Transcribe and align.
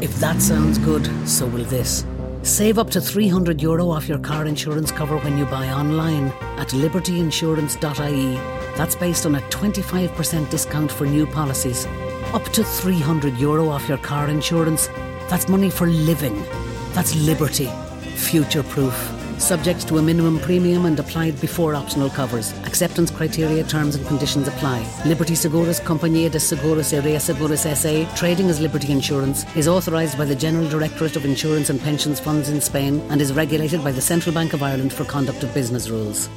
If 0.00 0.14
that 0.20 0.40
sounds 0.40 0.78
good, 0.78 1.06
so 1.28 1.46
will 1.46 1.64
this. 1.64 2.04
Save 2.42 2.78
up 2.78 2.88
to 2.90 3.00
300 3.00 3.60
euro 3.60 3.90
off 3.90 4.08
your 4.08 4.18
car 4.18 4.46
insurance 4.46 4.92
cover 4.92 5.18
when 5.18 5.36
you 5.36 5.44
buy 5.46 5.68
online 5.70 6.28
at 6.56 6.68
libertyinsurance.ie. 6.68 8.34
That's 8.76 8.94
based 8.94 9.26
on 9.26 9.34
a 9.34 9.40
25% 9.40 10.50
discount 10.50 10.92
for 10.92 11.04
new 11.04 11.26
policies. 11.26 11.84
Up 12.32 12.44
to 12.50 12.62
300 12.62 13.36
euro 13.38 13.68
off 13.68 13.88
your 13.88 13.98
car 13.98 14.28
insurance. 14.28 14.86
That's 15.28 15.48
money 15.48 15.68
for 15.68 15.88
living. 15.88 16.44
That's 16.92 17.16
liberty. 17.16 17.68
Future 18.14 18.62
proof 18.62 19.17
Subject 19.37 19.87
to 19.87 19.97
a 19.97 20.01
minimum 20.01 20.39
premium 20.39 20.85
and 20.85 20.99
applied 20.99 21.39
before 21.41 21.75
optional 21.75 22.09
covers. 22.09 22.53
Acceptance 22.65 23.11
criteria, 23.11 23.63
terms 23.63 23.95
and 23.95 24.05
conditions 24.07 24.47
apply. 24.47 24.85
Liberty 25.05 25.33
Seguros 25.35 25.79
Compañía 25.81 26.31
de 26.31 26.39
Seguros 26.39 26.93
y 26.93 26.99
Reaseguros 26.99 27.65
SA, 27.65 28.15
trading 28.15 28.49
as 28.49 28.59
Liberty 28.59 28.91
Insurance, 28.91 29.45
is 29.55 29.67
authorised 29.67 30.17
by 30.17 30.25
the 30.25 30.35
General 30.35 30.67
Directorate 30.67 31.15
of 31.15 31.25
Insurance 31.25 31.69
and 31.69 31.81
Pensions 31.81 32.19
Funds 32.19 32.49
in 32.49 32.61
Spain 32.61 33.01
and 33.09 33.21
is 33.21 33.33
regulated 33.33 33.83
by 33.83 33.91
the 33.91 34.01
Central 34.01 34.33
Bank 34.33 34.53
of 34.53 34.63
Ireland 34.63 34.93
for 34.93 35.05
conduct 35.05 35.43
of 35.43 35.53
business 35.53 35.89
rules. 35.89 36.29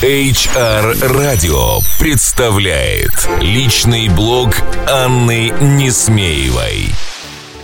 HR 0.00 0.94
Radio 1.18 1.80
представляет 1.98 3.10
личный 3.40 4.08
блог 4.08 4.54
Анны 4.88 5.50
Несмеевой. 5.60 6.94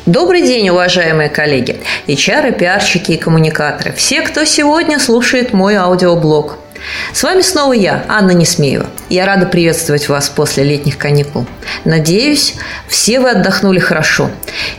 Добрый 0.09 0.41
день, 0.41 0.68
уважаемые 0.70 1.30
коллеги, 1.30 1.80
HR, 2.08 2.58
пиарщики 2.58 3.12
и 3.12 3.18
коммуникаторы, 3.18 3.94
все, 3.94 4.23
кто 4.23 4.44
сегодня 4.44 4.98
слушает 4.98 5.54
мой 5.54 5.76
аудиоблог. 5.76 6.58
С 7.13 7.22
вами 7.22 7.41
снова 7.41 7.73
я, 7.73 8.05
Анна 8.08 8.32
Несмеева. 8.32 8.88
Я 9.09 9.26
рада 9.26 9.48
приветствовать 9.48 10.08
вас 10.08 10.30
после 10.30 10.63
летних 10.63 10.99
каникул. 10.99 11.48
Надеюсь, 11.84 12.54
все 12.88 13.20
вы 13.20 13.32
отдохнули 13.32 13.80
хорошо. 13.80 14.30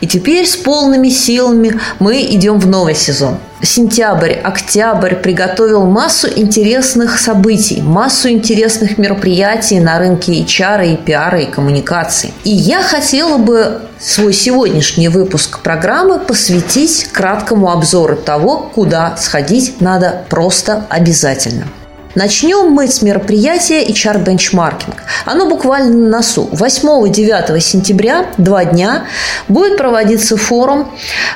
И 0.01 0.07
теперь 0.07 0.47
с 0.47 0.55
полными 0.55 1.09
силами 1.09 1.81
мы 1.99 2.23
идем 2.23 2.61
в 2.61 2.67
новый 2.69 2.95
сезон. 2.95 3.39
Сентябрь, 3.61 4.33
октябрь 4.33 5.17
приготовил 5.17 5.85
массу 5.85 6.29
интересных 6.35 7.19
событий, 7.19 7.83
массу 7.83 8.31
интересных 8.31 8.99
мероприятий 8.99 9.81
на 9.81 9.99
рынке 9.99 10.33
HR 10.41 10.95
и 10.95 10.97
пиара 10.97 11.41
и 11.41 11.51
коммуникаций. 11.51 12.33
И 12.45 12.51
я 12.51 12.83
хотела 12.83 13.37
бы 13.37 13.83
свой 13.99 14.33
сегодняшний 14.33 15.09
выпуск 15.09 15.59
программы 15.59 16.21
посвятить 16.21 17.09
краткому 17.13 17.71
обзору 17.71 18.17
того, 18.17 18.71
куда 18.75 19.17
сходить 19.17 19.81
надо 19.81 20.25
просто 20.29 20.87
обязательно. 20.89 21.67
Начнем 22.17 22.73
мы 22.73 22.89
с 22.89 23.03
мероприятия 23.03 23.85
HR 23.85 24.25
Benchmarking. 24.25 24.95
Оно 25.27 25.49
буквально 25.49 25.97
на 25.97 26.09
носу. 26.17 26.49
8-9 26.53 27.61
сентября, 27.61 28.27
два 28.37 28.65
дня, 28.65 29.05
будет 29.47 29.77
проводиться 29.77 30.37
форум, 30.37 30.91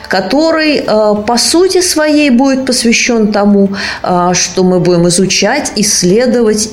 который 0.08 0.78
э, 0.78 0.84
по 1.26 1.38
сути 1.38 1.80
своей 1.80 2.30
будет 2.30 2.66
посвящен 2.66 3.30
тому, 3.30 3.70
э, 4.02 4.30
что 4.34 4.64
мы 4.64 4.80
будем 4.80 5.06
изучать, 5.06 5.72
исследовать 5.76 6.70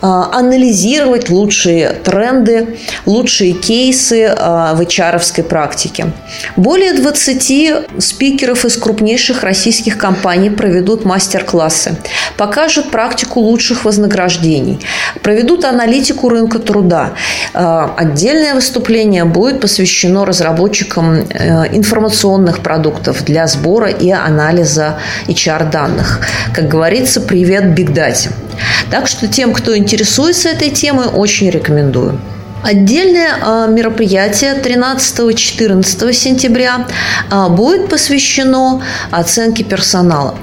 анализировать 0.00 1.30
лучшие 1.30 1.90
тренды, 2.04 2.78
лучшие 3.06 3.52
кейсы 3.52 4.34
а, 4.36 4.74
в 4.74 4.80
hr 4.80 5.42
практике. 5.42 6.12
Более 6.56 6.94
20 6.94 8.02
спикеров 8.02 8.64
из 8.64 8.76
крупнейших 8.76 9.42
российских 9.42 9.98
компаний 9.98 10.50
проведут 10.50 11.04
мастер-классы, 11.04 11.96
покажут 12.36 12.90
практику 12.90 13.40
лучших 13.40 13.84
вознаграждений, 13.84 14.80
проведут 15.22 15.64
аналитику 15.64 16.28
рынка 16.28 16.58
труда. 16.58 17.12
А, 17.52 17.94
отдельное 17.96 18.54
выступление 18.54 19.24
будет 19.24 19.60
посвящено 19.60 20.24
разработчикам 20.24 21.26
э, 21.28 21.76
информационных 21.76 22.60
продуктов 22.60 23.24
для 23.24 23.46
сбора 23.46 23.88
и 23.88 24.10
анализа 24.10 24.98
HR-данных. 25.28 26.20
Как 26.54 26.68
говорится, 26.68 27.20
привет 27.20 27.64
Big 27.64 27.92
Data. 27.92 28.30
Так 28.90 29.06
что 29.06 29.28
тем, 29.28 29.52
кто 29.52 29.76
интересуется 29.76 30.48
этой 30.48 30.70
темой, 30.70 31.06
очень 31.06 31.50
рекомендую. 31.50 32.18
Отдельное 32.62 33.38
а, 33.40 33.66
мероприятие 33.68 34.54
13-14 34.54 36.12
сентября 36.12 36.86
а, 37.30 37.48
будет 37.48 37.88
посвящено 37.88 38.82
оценке 39.10 39.64
персонала. 39.64 40.34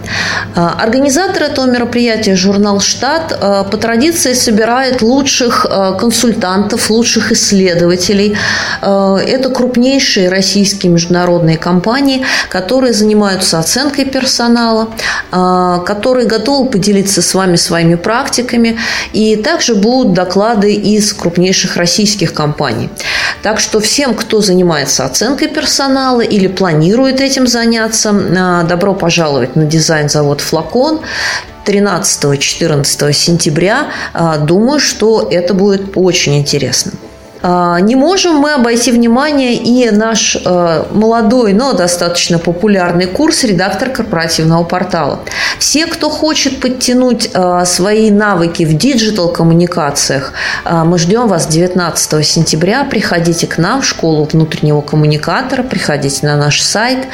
А, 0.56 0.80
организатор 0.82 1.44
этого 1.44 1.68
мероприятия, 1.68 2.36
журнал 2.36 2.80
«Штат», 2.80 3.40
по 3.40 3.78
традиции 3.78 4.34
собирает 4.34 5.02
лучших 5.02 5.66
консультантов, 6.00 6.90
лучших 6.90 7.32
исследователей. 7.32 8.38
Это 8.82 9.50
крупнейшие 9.50 10.30
российские 10.30 10.92
международные 10.92 11.58
компании, 11.58 12.26
которые 12.50 12.94
занимаются 12.94 13.60
оценкой 13.60 14.06
персонала, 14.06 14.90
которые 15.32 16.28
готовы 16.28 16.70
поделиться 16.70 17.22
с 17.22 17.34
вами 17.34 17.56
своими 17.58 17.96
практиками. 17.96 18.78
И 19.14 19.36
также 19.36 19.76
будут 19.76 20.14
доклады 20.14 20.74
из 20.74 21.14
крупнейших 21.14 21.78
российских 21.78 22.07
российских 22.08 22.34
компаний. 22.34 22.90
Так 23.44 23.60
что 23.60 23.80
всем, 23.80 24.16
кто 24.16 24.42
занимается 24.42 25.06
оценкой 25.06 25.50
персонала 25.50 26.22
или 26.22 26.48
планирует 26.48 27.20
этим 27.22 27.48
заняться, 27.48 28.14
а, 28.38 28.64
добро 28.64 28.94
пожаловать 28.94 29.56
на 29.56 29.66
дизайн-завод 29.66 30.42
«Флакон». 30.42 31.00
13-14 31.66 33.14
сентября. 33.14 33.88
А, 34.14 34.38
думаю, 34.38 34.80
что 34.80 35.28
это 35.30 35.54
будет 35.54 35.98
очень 35.98 36.38
интересно. 36.38 36.94
А, 37.42 37.80
не 37.80 37.96
можем 37.96 38.38
мы 38.38 38.54
обойти 38.54 38.92
внимание 38.92 39.56
и 39.56 39.90
наш 39.92 40.38
э, 40.44 40.84
молодой, 40.92 41.54
но 41.54 41.74
достаточно 41.74 42.40
популярный 42.40 43.06
курс 43.06 43.44
«Редактор 43.44 43.90
корпоративного 43.90 44.64
портала». 44.64 45.20
Все, 45.60 45.86
кто 45.86 46.10
хочет 46.10 46.60
подтянуть 46.60 47.30
э, 47.34 47.64
свои 47.66 48.10
навыки 48.12 48.64
в 48.64 48.74
диджитал-коммуникациях, 48.74 50.34
мы 50.66 50.98
ждем 50.98 51.28
вас 51.28 51.48
19 51.48 52.26
сентября. 52.26 52.84
Приходите 52.84 53.48
к 53.48 53.58
нам 53.58 53.82
в 53.82 53.86
школу 53.86 54.28
внутреннего 54.32 54.82
коммуникатора, 54.82 55.64
приходите 55.64 56.26
на 56.26 56.36
наш 56.36 56.62
сайт, 56.62 57.08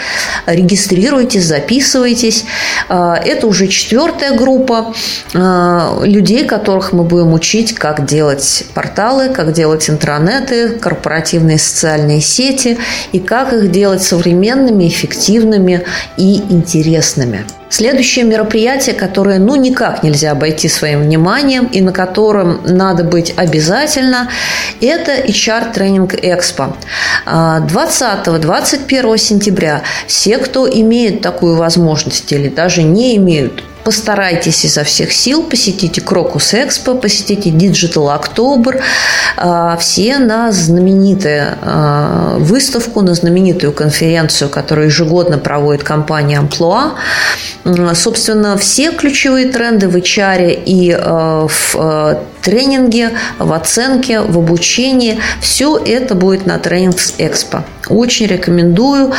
регистрируйтесь, 0.46 1.46
записывайтесь. 1.46 2.46
Это 2.90 3.48
уже 3.48 3.68
четвертая 3.68 4.36
группа 4.36 4.94
людей, 5.34 6.46
которых 6.46 6.94
мы 6.94 7.04
будем 7.04 7.34
учить, 7.34 7.74
как 7.76 8.06
делать 8.06 8.66
порталы, 8.74 9.30
как 9.30 9.54
делать 9.54 9.90
интернет 9.90 10.13
интранеты, 10.14 10.70
корпоративные 10.80 11.58
социальные 11.58 12.22
сети 12.22 12.78
и 13.12 13.20
как 13.20 13.54
их 13.54 13.72
делать 13.72 14.04
современными, 14.04 14.88
эффективными 14.88 15.84
и 16.18 16.38
интересными. 16.50 17.46
Следующее 17.70 18.26
мероприятие, 18.26 18.94
которое 18.94 19.40
ну 19.40 19.56
никак 19.56 20.04
нельзя 20.04 20.32
обойти 20.32 20.68
своим 20.70 21.02
вниманием 21.02 21.66
и 21.66 21.82
на 21.82 21.92
котором 21.92 22.62
надо 22.66 23.04
быть 23.04 23.34
обязательно, 23.36 24.30
это 24.80 25.14
HR 25.14 25.74
Training 25.74 26.22
Expo. 26.22 26.76
20-21 27.26 29.18
сентября 29.18 29.82
все, 30.06 30.38
кто 30.38 30.70
имеет 30.70 31.22
такую 31.22 31.56
возможность 31.56 32.32
или 32.32 32.48
даже 32.48 32.84
не 32.84 33.16
имеют 33.16 33.64
Постарайтесь 33.84 34.66
изо 34.66 34.84
всех 34.84 35.12
сил, 35.12 35.44
посетите 35.44 36.00
Крокус 36.02 36.54
Экспо, 36.54 36.96
посетите 36.96 37.50
Digital 37.50 38.18
October, 38.18 38.82
а, 39.36 39.78
все 39.78 40.20
на 40.20 40.52
знаменитую 40.52 41.58
а, 41.62 42.38
выставку, 42.40 43.02
на 43.02 43.14
знаменитую 43.14 43.74
конференцию, 43.74 44.50
которую 44.50 44.88
ежегодно 44.88 45.38
проводит 45.38 45.84
компания 45.84 46.40
Амплуа. 46.40 46.96
Собственно, 47.94 48.58
все 48.58 48.92
ключевые 48.92 49.52
тренды 49.52 49.88
в 49.88 49.96
HR 49.96 50.64
и 50.66 50.96
а, 50.98 51.48
в 51.48 52.24
тренинге, 52.44 53.12
в 53.40 53.52
оценке, 53.54 54.20
в 54.20 54.38
обучении. 54.38 55.20
Все 55.42 55.78
это 55.78 56.16
будет 56.16 56.46
на 56.46 56.58
Trainings 56.58 57.16
Экспо. 57.18 57.64
Очень 57.90 58.28
рекомендую. 58.28 59.14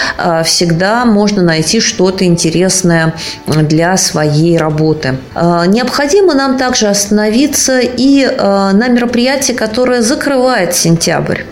Всегда 0.45 1.05
можно 1.05 1.43
найти 1.43 1.81
что-то 1.81 2.25
интересное 2.25 3.15
для 3.47 3.97
своей 3.97 4.57
работы. 4.57 5.17
А, 5.35 5.67
необходимо 5.67 6.35
нам 6.35 6.59
также 6.59 6.87
остановиться 6.87 7.81
и 7.81 8.25
а, 8.25 8.73
на 8.73 8.89
мероприятии, 8.89 9.53
которое 9.53 10.03
закрывает 10.03 10.75
сентябрь. 10.75 11.43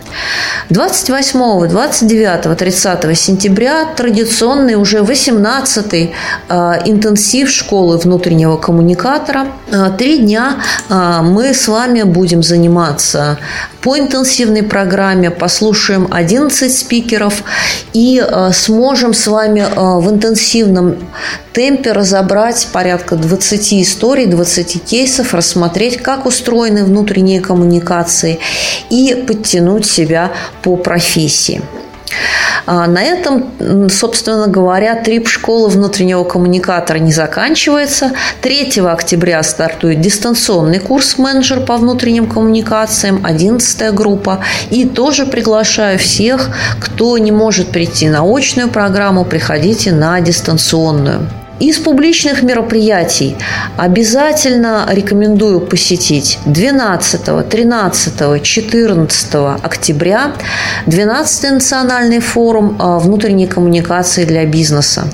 28, 0.69 1.67
29, 1.67 2.57
30 2.57 3.17
сентября 3.17 3.85
традиционный 3.95 4.75
уже 4.75 4.99
18-й 4.99 6.13
а, 6.49 6.81
интенсив 6.85 7.49
школы 7.49 7.97
внутреннего 7.97 8.57
коммуникатора. 8.57 9.47
Три 9.97 10.19
дня 10.19 10.57
мы 10.89 11.53
вами 11.67 12.03
будем 12.03 12.43
заниматься 12.43 13.37
по 13.81 13.97
интенсивной 13.97 14.63
программе, 14.63 15.29
послушаем 15.31 16.07
11 16.11 16.75
спикеров 16.75 17.43
и 17.93 18.25
сможем 18.53 19.13
с 19.13 19.27
вами 19.27 19.65
в 19.75 20.09
интенсивном 20.09 20.97
темпе 21.53 21.91
разобрать 21.91 22.67
порядка 22.71 23.15
20 23.15 23.73
историй, 23.73 24.25
20 24.25 24.83
кейсов, 24.83 25.33
рассмотреть, 25.33 25.97
как 25.97 26.25
устроены 26.25 26.83
внутренние 26.83 27.41
коммуникации 27.41 28.39
и 28.89 29.23
подтянуть 29.27 29.85
себя 29.85 30.31
по 30.61 30.77
профессии. 30.77 31.61
А, 32.65 32.87
на 32.87 33.03
этом, 33.03 33.89
собственно 33.89 34.47
говоря, 34.47 34.95
трип 34.95 35.27
школы 35.27 35.69
внутреннего 35.69 36.23
коммуникатора 36.23 36.97
не 36.97 37.11
заканчивается. 37.11 38.11
3 38.41 38.79
октября 38.85 39.43
стартует 39.43 40.01
дистанционный 40.01 40.79
курс 40.79 41.17
менеджер 41.17 41.61
по 41.61 41.77
внутренним 41.77 42.27
коммуникациям, 42.27 43.21
11 43.23 43.93
группа. 43.93 44.43
И 44.69 44.85
тоже 44.85 45.25
приглашаю 45.25 45.99
всех, 45.99 46.49
кто 46.79 47.17
не 47.17 47.31
может 47.31 47.71
прийти 47.71 48.07
на 48.09 48.23
очную 48.23 48.69
программу, 48.69 49.25
приходите 49.25 49.91
на 49.91 50.19
дистанционную. 50.21 51.27
Из 51.59 51.77
публичных 51.77 52.41
мероприятий 52.41 53.37
обязательно 53.77 54.87
рекомендую 54.89 55.61
посетить 55.61 56.39
12, 56.45 57.47
13, 57.47 58.43
14 58.43 59.35
октября 59.61 60.33
12 60.87 61.51
национальный 61.51 62.19
форум 62.19 62.75
а, 62.79 62.97
внутренней 62.97 63.45
коммуникации 63.45 64.25
для 64.25 64.45
бизнеса. 64.45 65.07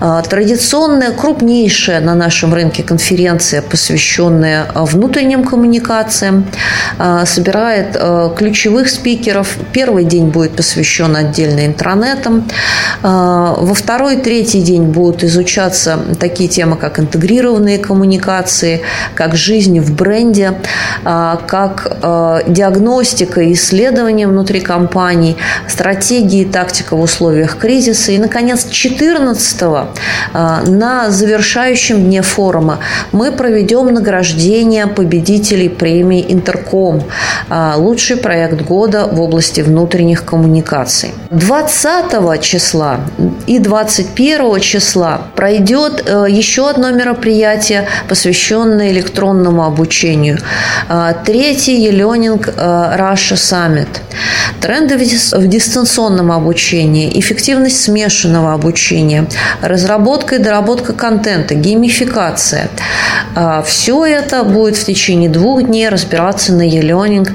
А, 0.00 0.20
традиционная, 0.22 1.12
крупнейшая 1.12 2.00
на 2.00 2.16
нашем 2.16 2.52
рынке 2.52 2.82
конференция, 2.82 3.62
посвященная 3.62 4.66
внутренним 4.74 5.44
коммуникациям, 5.44 6.46
а, 6.98 7.24
собирает 7.24 7.96
ключевых 8.36 8.88
спикеров. 8.88 9.56
Первый 9.72 10.04
день 10.04 10.28
будет 10.28 10.56
посвящен 10.56 11.14
отдельно 11.14 11.66
интернетам. 11.66 12.48
Во 13.02 13.74
второй 13.74 14.16
третий 14.16 14.60
день 14.60 14.82
будут 14.82 15.22
изучаться 15.24 15.67
изучаться 15.68 15.98
такие 16.18 16.48
темы, 16.48 16.76
как 16.76 16.98
интегрированные 16.98 17.78
коммуникации, 17.78 18.82
как 19.14 19.34
жизнь 19.34 19.80
в 19.80 19.94
бренде, 19.94 20.54
а, 21.04 21.40
как 21.46 21.98
а, 22.02 22.42
диагностика 22.46 23.40
и 23.40 23.52
исследования 23.52 24.26
внутри 24.26 24.60
компаний, 24.60 25.36
стратегии 25.68 26.42
и 26.42 26.44
тактика 26.44 26.96
в 26.96 27.00
условиях 27.00 27.56
кризиса. 27.58 28.12
И, 28.12 28.18
наконец, 28.18 28.66
14 28.68 29.62
а, 29.62 30.62
на 30.66 31.10
завершающем 31.10 32.04
дне 32.04 32.22
форума 32.22 32.78
мы 33.12 33.32
проведем 33.32 33.92
награждение 33.92 34.86
победителей 34.86 35.68
премии 35.68 36.24
«Интерком» 36.28 37.02
лучший 37.76 38.16
проект 38.16 38.62
года 38.62 39.06
в 39.06 39.20
области 39.20 39.60
внутренних 39.60 40.24
коммуникаций. 40.24 41.12
20 41.30 42.40
числа 42.40 43.00
и 43.46 43.58
21 43.58 44.60
числа 44.60 45.20
пройдет 45.34 45.57
пройдет 45.58 46.04
э, 46.06 46.26
еще 46.28 46.70
одно 46.70 46.90
мероприятие, 46.90 47.88
посвященное 48.08 48.90
электронному 48.92 49.64
обучению. 49.64 50.38
Э, 50.88 51.14
третий 51.26 51.80
eLearning 51.82 52.48
Russia 52.56 53.36
Summit. 53.36 53.88
Тренды 54.60 54.96
в 54.96 55.46
дистанционном 55.46 56.32
обучении, 56.32 57.18
эффективность 57.18 57.82
смешанного 57.82 58.52
обучения, 58.52 59.26
разработка 59.62 60.36
и 60.36 60.38
доработка 60.38 60.92
контента, 60.92 61.54
геймификация. 61.54 62.68
Э, 63.34 63.62
Все 63.66 64.04
это 64.04 64.44
будет 64.44 64.76
в 64.76 64.84
течение 64.84 65.28
двух 65.28 65.64
дней 65.64 65.88
разбираться 65.88 66.52
на 66.52 66.62
eLearning 66.62 67.32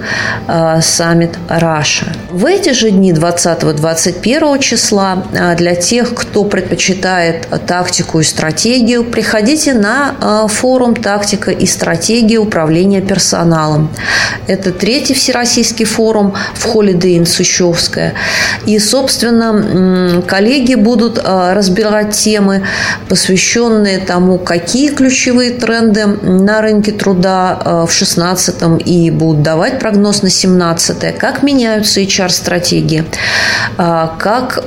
Summit 0.81 1.31
Russia. 1.49 2.05
В 2.31 2.45
эти 2.45 2.69
же 2.69 2.91
дни 2.91 3.11
20-21 3.11 4.59
числа 4.59 5.23
для 5.57 5.75
тех, 5.75 6.13
кто 6.13 6.43
предпочитает 6.43 7.47
тактику 7.67 8.12
тактику 8.13 8.19
и 8.19 8.23
стратегию, 8.23 9.03
приходите 9.03 9.73
на 9.73 10.15
а, 10.21 10.47
форум 10.47 10.95
«Тактика 10.95 11.51
и 11.51 11.65
стратегия 11.65 12.37
управления 12.37 13.01
персоналом». 13.01 13.89
Это 14.47 14.71
третий 14.71 15.13
всероссийский 15.13 15.85
форум 15.85 16.33
в 16.53 16.65
Holiday 16.65 17.17
Inn 17.17 17.25
Сущевская. 17.25 18.13
И, 18.65 18.79
собственно, 18.79 20.21
коллеги 20.27 20.75
будут 20.75 21.19
а, 21.23 21.53
разбирать 21.53 22.11
темы, 22.11 22.61
посвященные 23.09 23.99
тому, 23.99 24.37
какие 24.37 24.89
ключевые 24.89 25.51
тренды 25.51 26.05
на 26.05 26.61
рынке 26.61 26.91
труда 26.91 27.59
а, 27.63 27.85
в 27.85 27.91
16 27.91 28.55
и 28.85 29.11
будут 29.11 29.41
давать 29.41 29.79
прогноз 29.79 30.23
на 30.23 30.29
17 30.29 31.17
как 31.17 31.43
меняются 31.43 32.01
HR-стратегии, 32.01 33.03
как 33.77 34.63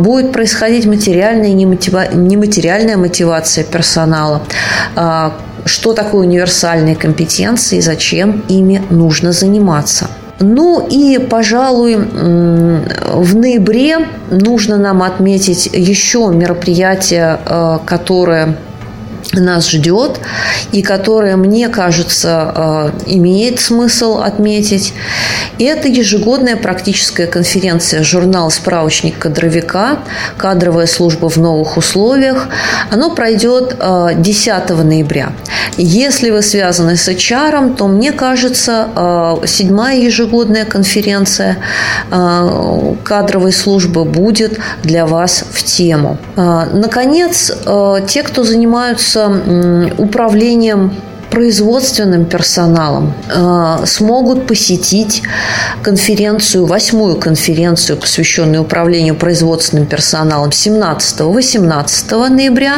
будет 0.00 0.32
происходить 0.32 0.86
материальная 0.86 1.48
и 1.48 1.52
нематериальная 1.52 2.85
универсальная 2.86 2.96
мотивация 2.96 3.64
персонала, 3.64 4.42
а, 4.94 5.32
что 5.64 5.92
такое 5.92 6.26
универсальные 6.26 6.94
компетенции 6.94 7.80
зачем 7.80 8.42
ими 8.48 8.82
нужно 8.90 9.32
заниматься. 9.32 10.06
Ну 10.38 10.86
и, 10.90 11.18
пожалуй, 11.18 11.96
в 11.96 13.36
ноябре 13.36 13.98
нужно 14.30 14.76
нам 14.76 15.02
отметить 15.02 15.70
еще 15.72 16.30
мероприятие, 16.32 17.38
а, 17.44 17.78
которое 17.84 18.56
нас 19.40 19.70
ждет 19.70 20.20
и 20.72 20.82
которое, 20.82 21.36
мне 21.36 21.68
кажется, 21.68 22.52
э, 22.54 22.90
имеет 23.06 23.60
смысл 23.60 24.18
отметить. 24.18 24.92
Это 25.58 25.88
ежегодная 25.88 26.56
практическая 26.56 27.26
конференция 27.26 28.02
журнал 28.02 28.50
«Справочник 28.50 29.18
кадровика. 29.18 30.00
Кадровая 30.36 30.86
служба 30.86 31.28
в 31.28 31.36
новых 31.36 31.76
условиях». 31.76 32.48
Оно 32.90 33.14
пройдет 33.14 33.76
10 33.78 34.48
э, 34.48 34.74
ноября. 34.74 35.32
Если 35.76 36.30
вы 36.30 36.42
связаны 36.42 36.96
с 36.96 37.08
HR, 37.08 37.76
то, 37.76 37.86
мне 37.86 38.12
кажется, 38.12 38.88
э, 38.94 39.46
седьмая 39.46 39.98
ежегодная 39.98 40.64
конференция 40.64 41.58
кадровой 43.04 43.52
службы 43.52 44.04
будет 44.04 44.58
для 44.82 45.06
вас 45.06 45.44
в 45.50 45.62
тему. 45.62 46.18
Наконец, 46.36 47.52
те, 48.08 48.22
кто 48.22 48.44
занимаются 48.44 49.25
управлением 49.98 50.92
производственным 51.30 52.24
персоналом 52.24 53.12
э, 53.28 53.84
смогут 53.84 54.46
посетить 54.46 55.22
конференцию, 55.82 56.66
восьмую 56.66 57.16
конференцию, 57.16 57.98
посвященную 57.98 58.62
управлению 58.62 59.16
производственным 59.16 59.86
персоналом 59.86 60.50
17-18 60.50 62.28
ноября. 62.28 62.76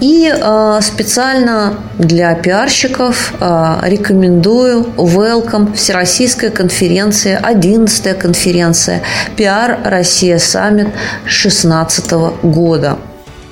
И 0.00 0.30
э, 0.30 0.80
специально 0.82 1.74
для 1.98 2.34
пиарщиков 2.34 3.32
э, 3.40 3.78
рекомендую 3.84 4.82
Welcome 4.96 5.74
Всероссийская 5.74 6.50
конференция, 6.50 7.38
11 7.38 8.18
конференция 8.18 9.02
Пиар 9.36 9.78
Россия 9.84 10.38
Саммит 10.38 10.88
2016 11.24 12.12
года. 12.42 12.98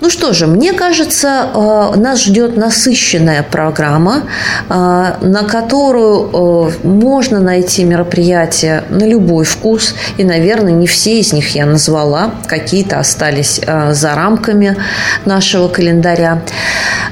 Ну 0.00 0.10
что 0.10 0.32
же, 0.32 0.46
мне 0.46 0.74
кажется, 0.74 1.48
э, 1.52 1.96
нас 1.96 2.22
ждет 2.22 2.56
насыщенная 2.56 3.42
программа, 3.42 4.22
э, 4.68 5.14
на 5.22 5.42
которую 5.42 6.30
э, 6.32 6.86
можно 6.86 7.40
найти 7.40 7.82
мероприятия 7.82 8.84
на 8.90 9.02
любой 9.04 9.44
вкус. 9.44 9.96
И, 10.16 10.22
наверное, 10.22 10.72
не 10.72 10.86
все 10.86 11.18
из 11.18 11.32
них 11.32 11.56
я 11.56 11.66
назвала. 11.66 12.30
Какие-то 12.46 13.00
остались 13.00 13.60
за 13.90 14.14
рамками 14.14 14.76
нашего 15.24 15.68
календаря. 15.68 16.42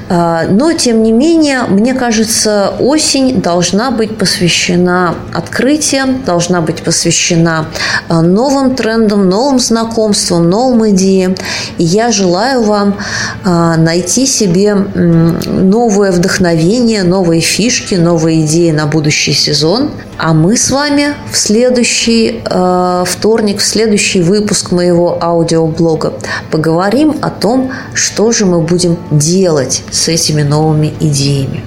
Но, 0.09 0.71
тем 0.73 1.03
не 1.03 1.11
менее, 1.11 1.63
мне 1.63 1.93
кажется, 1.93 2.73
осень 2.79 3.41
должна 3.41 3.91
быть 3.91 4.17
посвящена 4.17 5.15
открытиям, 5.33 6.23
должна 6.23 6.61
быть 6.61 6.83
посвящена 6.83 7.65
новым 8.09 8.75
трендам, 8.75 9.27
новым 9.27 9.59
знакомствам, 9.59 10.49
новым 10.49 10.89
идеям. 10.89 11.35
И 11.77 11.83
я 11.83 12.11
желаю 12.11 12.63
вам 12.63 12.76
вам 12.77 12.97
а, 13.43 13.77
найти 13.77 14.25
себе 14.25 14.75
новое 14.75 16.11
вдохновение, 16.11 17.03
новые 17.03 17.41
фишки, 17.41 17.95
новые 17.95 18.45
идеи 18.45 18.71
на 18.71 18.85
будущий 18.85 19.33
сезон. 19.33 19.91
А 20.17 20.33
мы 20.33 20.57
с 20.57 20.71
вами 20.71 21.13
в 21.31 21.37
следующий 21.37 22.41
а, 22.45 23.03
вторник, 23.05 23.59
в 23.59 23.65
следующий 23.65 24.21
выпуск 24.21 24.71
моего 24.71 25.17
аудиоблога 25.21 26.13
поговорим 26.51 27.17
о 27.21 27.29
том, 27.29 27.71
что 27.93 28.31
же 28.31 28.45
мы 28.45 28.61
будем 28.61 28.97
делать 29.11 29.83
с 29.91 30.07
этими 30.07 30.43
новыми 30.43 30.93
идеями. 30.99 31.63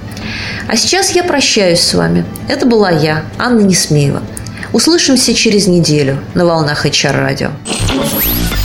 А 0.69 0.77
сейчас 0.77 1.11
я 1.13 1.25
прощаюсь 1.25 1.81
с 1.81 1.95
вами. 1.95 2.25
Это 2.49 2.67
была 2.67 2.91
я, 2.91 3.25
Анна 3.39 3.61
Несмеева. 3.61 4.23
Услышимся 4.73 5.35
через 5.35 5.67
неделю 5.67 6.19
на 6.35 6.45
волнах 6.45 6.87
HR 6.87 7.13
радио. 7.13 7.51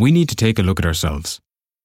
We 0.00 0.12
need 0.12 0.28
to 0.28 0.36
take 0.36 0.58
a 0.58 0.62
look 0.62 0.78
at 0.78 0.86
ourselves. 0.86 1.40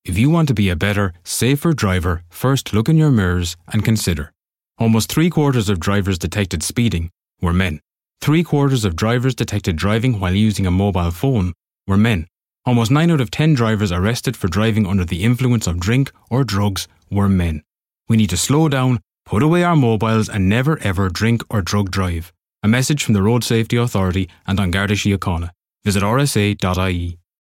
If 0.06 0.18
you 0.18 0.30
want 0.30 0.48
to 0.50 0.54
be 0.54 0.70
a 0.70 0.76
better, 0.76 1.14
safer 1.24 1.74
driver, 1.74 2.24
first 2.30 2.74
look 2.74 2.90
in 2.90 2.98
your 2.98 3.12
mirrors 3.12 3.56
and 3.72 3.86
consider. 3.86 4.32
Almost 4.78 5.10
three 5.10 5.30
quarters 5.30 5.70
of 5.70 5.80
drivers 5.80 6.20
detected 6.20 6.64
speeding 6.64 7.10
were 7.42 7.54
men. 7.54 7.80
Three 8.20 8.44
quarters 8.44 8.86
of 8.86 8.96
drivers 8.96 9.36
detected 9.36 9.76
driving 9.76 10.20
while 10.20 10.34
using 10.34 10.66
a 10.66 10.72
mobile 10.72 11.12
phone 11.12 11.54
were 11.88 11.98
men. 11.98 12.28
Almost 12.66 12.92
9 12.92 13.12
out 13.12 13.22
of 13.22 13.32
10 13.32 13.54
drivers 13.54 13.92
arrested 13.92 14.38
for 14.38 14.48
driving 14.48 14.86
under 14.86 15.04
the 15.04 15.24
influence 15.24 15.68
of 15.68 15.80
drink 15.80 16.12
or 16.30 16.44
drugs 16.44 16.88
were 17.12 17.28
men. 17.28 17.62
We 18.08 18.18
need 18.18 18.30
to 18.30 18.38
slow 18.38 18.70
down, 18.70 19.00
put 19.26 19.44
away 19.44 19.64
our 19.64 19.76
mobiles, 19.76 20.30
and 20.30 20.48
never 20.48 20.80
ever 20.80 21.10
drink 21.10 21.44
or 21.50 21.62
drug 21.62 21.92
drive. 21.92 22.32
A 22.62 22.68
message 22.68 23.04
from 23.04 23.14
the 23.14 23.22
Road 23.22 23.44
Safety 23.44 23.76
Authority 23.76 24.30
and 24.48 24.60
An 24.60 24.72
Garda 24.72 24.94
Síochána. 24.94 25.50
Visit 25.84 26.04
rsa.ie. 26.04 27.18